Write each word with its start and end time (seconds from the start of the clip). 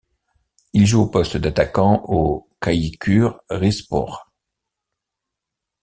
Il 0.73 0.87
joue 0.87 1.01
au 1.03 1.07
poste 1.07 1.37
d'attaquant 1.37 2.01
au 2.07 2.49
Çaykur 2.63 3.39
Rizespor. 3.51 4.31